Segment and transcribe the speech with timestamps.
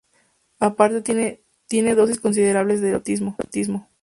[0.59, 1.03] Aparte
[1.67, 3.37] tienen dosis considerables de erotismo.